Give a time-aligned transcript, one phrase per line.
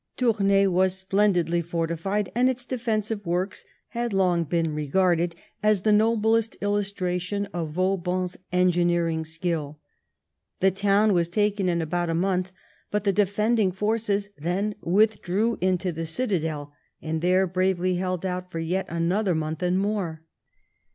[0.17, 5.91] Tournay was splendidly fortified, and its defen sive works had long been regarded as the
[5.91, 9.77] noblest illustration of Vauban's engineering skill.
[10.59, 12.51] The town was taken in about a month,
[12.89, 18.51] but the defend ing forces then withdrew into the citadel, and there bravely held out
[18.51, 20.23] for yet another month and more.